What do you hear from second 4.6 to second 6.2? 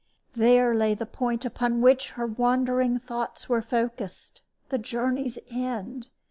the journey's end!